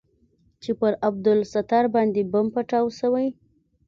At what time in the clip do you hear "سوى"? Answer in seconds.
2.99-3.27